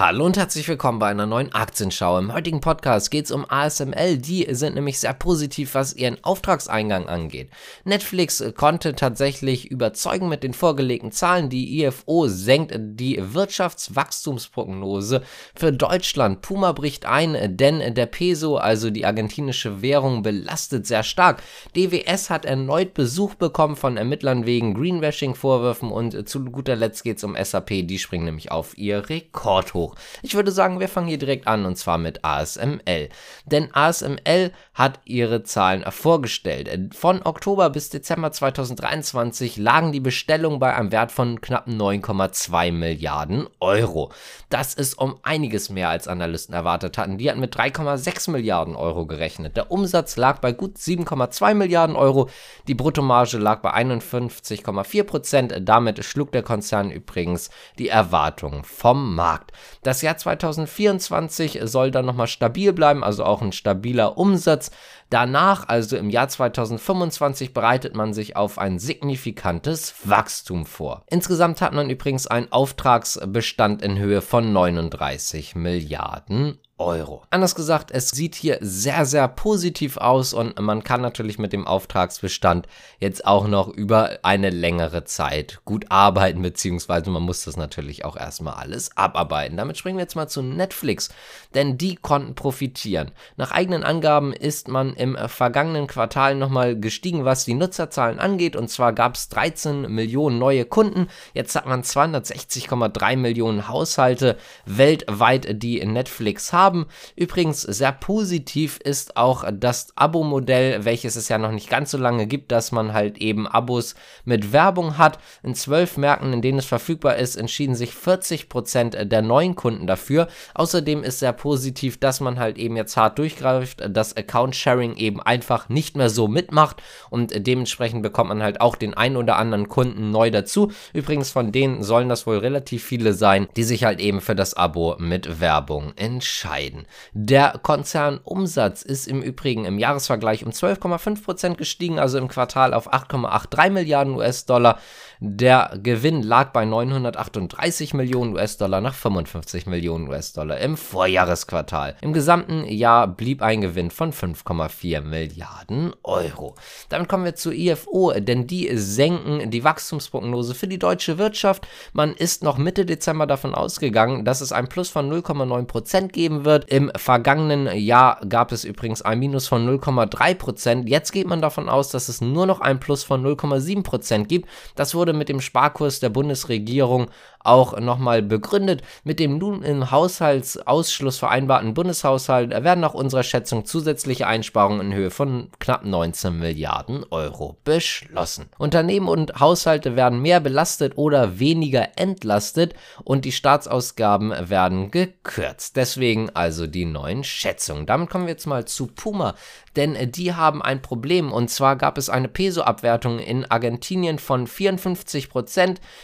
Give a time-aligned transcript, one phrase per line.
[0.00, 2.16] Hallo und herzlich willkommen bei einer neuen Aktienschau.
[2.18, 4.16] Im heutigen Podcast geht es um ASML.
[4.16, 7.50] Die sind nämlich sehr positiv, was ihren Auftragseingang angeht.
[7.84, 11.50] Netflix äh, konnte tatsächlich überzeugen mit den vorgelegten Zahlen.
[11.50, 15.20] Die IFO senkt die Wirtschaftswachstumsprognose
[15.54, 16.40] für Deutschland.
[16.40, 21.42] Puma bricht ein, denn der Peso, also die argentinische Währung, belastet sehr stark.
[21.76, 27.18] DWS hat erneut Besuch bekommen von Ermittlern wegen Greenwashing-Vorwürfen und äh, zu guter Letzt geht
[27.18, 27.86] es um SAP.
[27.86, 29.94] Die springen nämlich auf ihr Rekordhoch auch.
[30.22, 33.08] Ich würde sagen, wir fangen hier direkt an und zwar mit ASML.
[33.46, 36.94] Denn ASML hat ihre Zahlen vorgestellt.
[36.94, 43.48] Von Oktober bis Dezember 2023 lagen die Bestellungen bei einem Wert von knapp 9,2 Milliarden
[43.60, 44.12] Euro.
[44.48, 47.18] Das ist um einiges mehr als Analysten erwartet hatten.
[47.18, 49.56] Die hatten mit 3,6 Milliarden Euro gerechnet.
[49.56, 52.28] Der Umsatz lag bei gut 7,2 Milliarden Euro.
[52.68, 55.54] Die Bruttomarge lag bei 51,4 Prozent.
[55.62, 59.52] Damit schlug der Konzern übrigens die Erwartungen vom Markt.
[59.82, 64.70] Das Jahr 2024 soll dann nochmal stabil bleiben, also auch ein stabiler Umsatz.
[65.08, 71.02] Danach, also im Jahr 2025, bereitet man sich auf ein signifikantes Wachstum vor.
[71.08, 77.22] Insgesamt hat man übrigens einen Auftragsbestand in Höhe von 39 Milliarden Euro.
[77.30, 81.66] Anders gesagt, es sieht hier sehr, sehr positiv aus und man kann natürlich mit dem
[81.66, 82.66] Auftragsbestand
[82.98, 88.16] jetzt auch noch über eine längere Zeit gut arbeiten, beziehungsweise man muss das natürlich auch
[88.16, 89.56] erstmal alles abarbeiten.
[89.56, 91.10] Damit springen wir jetzt mal zu Netflix,
[91.54, 93.10] denn die konnten profitieren.
[93.36, 98.68] Nach eigenen Angaben ist man im vergangenen Quartal nochmal gestiegen, was die Nutzerzahlen angeht und
[98.68, 104.36] zwar gab es 13 Millionen neue Kunden, jetzt hat man 260,3 Millionen Haushalte
[104.66, 106.86] weltweit, die Netflix haben haben.
[107.16, 112.26] Übrigens, sehr positiv ist auch das Abo-Modell, welches es ja noch nicht ganz so lange
[112.28, 115.18] gibt, dass man halt eben Abos mit Werbung hat.
[115.42, 120.28] In zwölf Märkten, in denen es verfügbar ist, entschieden sich 40% der neuen Kunden dafür.
[120.54, 125.68] Außerdem ist sehr positiv, dass man halt eben jetzt hart durchgreift, dass Account-Sharing eben einfach
[125.68, 130.10] nicht mehr so mitmacht und dementsprechend bekommt man halt auch den einen oder anderen Kunden
[130.10, 130.70] neu dazu.
[130.92, 134.54] Übrigens, von denen sollen das wohl relativ viele sein, die sich halt eben für das
[134.54, 136.86] Abo mit Werbung entscheiden leiden.
[137.12, 143.70] Der Konzernumsatz ist im Übrigen im Jahresvergleich um 12,5% gestiegen, also im Quartal auf 8,83
[143.70, 144.78] Milliarden US-Dollar.
[145.20, 151.96] Der Gewinn lag bei 938 Millionen US-Dollar nach 55 Millionen US-Dollar im Vorjahresquartal.
[152.00, 156.54] Im gesamten Jahr blieb ein Gewinn von 5,4 Milliarden Euro.
[156.88, 161.66] Damit kommen wir zu IFO, denn die senken die Wachstumsprognose für die deutsche Wirtschaft.
[161.92, 166.70] Man ist noch Mitte Dezember davon ausgegangen, dass es ein Plus von 0,9% geben wird.
[166.70, 170.88] Im vergangenen Jahr gab es übrigens ein Minus von 0,3 Prozent.
[170.88, 174.48] Jetzt geht man davon aus, dass es nur noch ein Plus von 0,7 Prozent gibt.
[174.74, 177.10] Das wurde mit dem Sparkurs der Bundesregierung
[177.42, 178.82] auch nochmal begründet.
[179.04, 185.10] Mit dem nun im Haushaltsausschluss vereinbarten Bundeshaushalt werden nach unserer Schätzung zusätzliche Einsparungen in Höhe
[185.10, 188.48] von knapp 19 Milliarden Euro beschlossen.
[188.58, 192.74] Unternehmen und Haushalte werden mehr belastet oder weniger entlastet
[193.04, 195.76] und die Staatsausgaben werden gekürzt.
[195.76, 197.86] Deswegen also die neuen Schätzungen.
[197.86, 199.34] Damit kommen wir jetzt mal zu Puma
[199.76, 201.32] denn äh, die haben ein Problem.
[201.32, 205.28] Und zwar gab es eine Peso-Abwertung in Argentinien von 54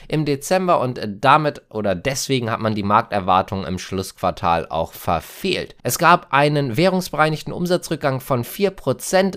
[0.08, 5.74] im Dezember und äh, damit oder deswegen hat man die Markterwartungen im Schlussquartal auch verfehlt.
[5.82, 8.74] Es gab einen währungsbereinigten Umsatzrückgang von 4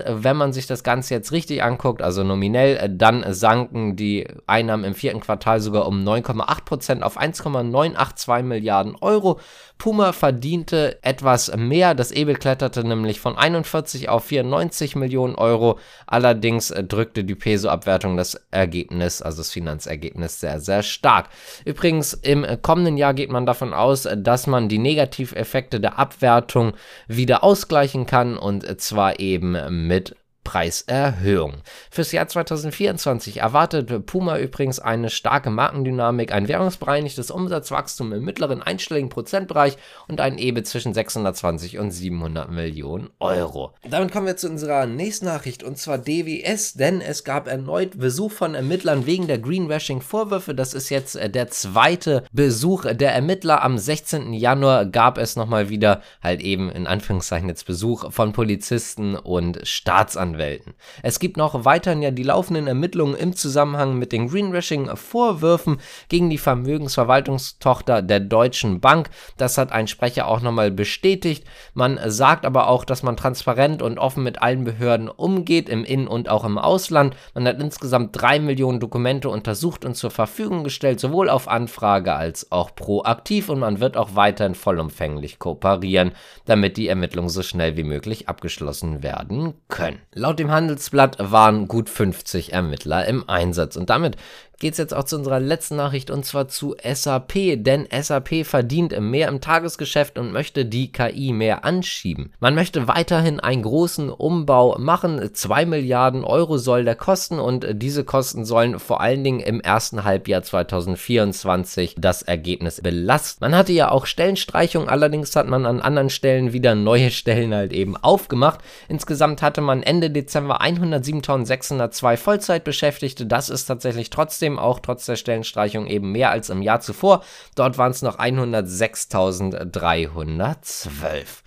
[0.04, 4.84] Wenn man sich das Ganze jetzt richtig anguckt, also nominell, äh, dann sanken die Einnahmen
[4.84, 9.40] im vierten Quartal sogar um 9,8 auf 1,982 Milliarden Euro.
[9.78, 11.94] Puma verdiente etwas mehr.
[11.94, 15.78] Das EBIT kletterte nämlich von 41 auf auf 94 Millionen Euro.
[16.06, 21.30] Allerdings äh, drückte die Peso-Abwertung das Ergebnis, also das Finanzergebnis, sehr, sehr stark.
[21.64, 26.72] Übrigens, im kommenden Jahr geht man davon aus, dass man die Negativeffekte der Abwertung
[27.08, 30.14] wieder ausgleichen kann und zwar eben mit
[30.50, 31.58] Preiserhöhung.
[31.92, 39.10] Fürs Jahr 2024 erwartet Puma übrigens eine starke Markendynamik, ein währungsbereinigtes Umsatzwachstum im mittleren einstelligen
[39.10, 39.76] Prozentbereich
[40.08, 43.74] und ein EBIT zwischen 620 und 700 Millionen Euro.
[43.88, 48.32] Damit kommen wir zu unserer nächsten Nachricht und zwar DWS, denn es gab erneut Besuch
[48.32, 50.56] von Ermittlern wegen der Greenwashing-Vorwürfe.
[50.56, 53.62] Das ist jetzt äh, der zweite Besuch der Ermittler.
[53.62, 54.32] Am 16.
[54.32, 60.39] Januar gab es nochmal wieder halt eben in Anführungszeichen jetzt Besuch von Polizisten und Staatsanwälten.
[60.40, 60.74] Welten.
[61.04, 65.78] Es gibt noch weiterhin ja die laufenden Ermittlungen im Zusammenhang mit den Greenwashing-Vorwürfen
[66.08, 69.10] gegen die Vermögensverwaltungstochter der Deutschen Bank.
[69.36, 71.44] Das hat ein Sprecher auch nochmal bestätigt.
[71.74, 76.08] Man sagt aber auch, dass man transparent und offen mit allen Behörden umgeht, im In-
[76.08, 77.14] und auch im Ausland.
[77.34, 82.50] Man hat insgesamt drei Millionen Dokumente untersucht und zur Verfügung gestellt, sowohl auf Anfrage als
[82.50, 86.12] auch proaktiv und man wird auch weiterhin vollumfänglich kooperieren,
[86.46, 89.98] damit die Ermittlungen so schnell wie möglich abgeschlossen werden können.
[90.20, 94.16] Laut dem Handelsblatt waren gut 50 Ermittler im Einsatz und damit
[94.60, 97.32] geht es jetzt auch zu unserer letzten Nachricht und zwar zu SAP,
[97.64, 102.32] denn SAP verdient mehr im Tagesgeschäft und möchte die KI mehr anschieben.
[102.40, 108.04] Man möchte weiterhin einen großen Umbau machen, 2 Milliarden Euro soll der kosten und diese
[108.04, 113.38] Kosten sollen vor allen Dingen im ersten Halbjahr 2024 das Ergebnis belasten.
[113.42, 117.72] Man hatte ja auch Stellenstreichungen, allerdings hat man an anderen Stellen wieder neue Stellen halt
[117.72, 118.60] eben aufgemacht.
[118.88, 125.14] Insgesamt hatte man Ende Dezember 107.602 Vollzeitbeschäftigte, das ist tatsächlich trotzdem trotzdem auch trotz der
[125.16, 127.22] Stellenstreichung eben mehr als im Jahr zuvor.
[127.54, 130.98] Dort waren es noch 106.312.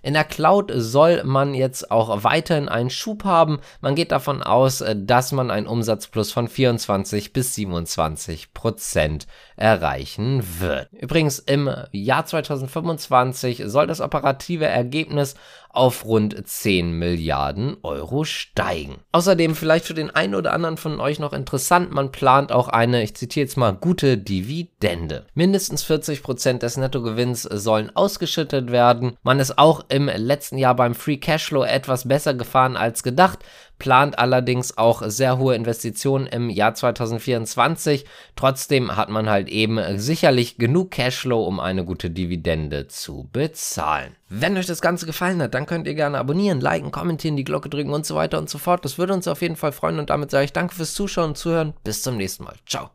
[0.01, 3.59] In der Cloud soll man jetzt auch weiterhin einen Schub haben.
[3.81, 10.43] Man geht davon aus, äh, dass man einen Umsatzplus von 24 bis 27 Prozent erreichen
[10.59, 10.87] wird.
[10.91, 15.35] Übrigens, im Jahr 2025 soll das operative Ergebnis
[15.73, 18.97] auf rund 10 Milliarden Euro steigen.
[19.11, 23.01] Außerdem vielleicht für den einen oder anderen von euch noch interessant, man plant auch eine,
[23.03, 25.25] ich zitiere jetzt mal, gute Dividende.
[25.33, 29.17] Mindestens 40% Prozent des Nettogewinns sollen ausgeschüttet werden.
[29.23, 33.39] Man ist auch im letzten Jahr beim Free Cashflow etwas besser gefahren als gedacht
[33.83, 38.05] plant allerdings auch sehr hohe Investitionen im Jahr 2024.
[38.37, 44.15] Trotzdem hat man halt eben äh, sicherlich genug Cashflow, um eine gute Dividende zu bezahlen.
[44.29, 47.67] Wenn euch das Ganze gefallen hat, dann könnt ihr gerne abonnieren, liken, kommentieren, die Glocke
[47.69, 48.85] drücken und so weiter und so fort.
[48.85, 51.37] Das würde uns auf jeden Fall freuen und damit sage ich danke fürs Zuschauen und
[51.37, 51.73] Zuhören.
[51.83, 52.55] Bis zum nächsten Mal.
[52.65, 52.89] Ciao.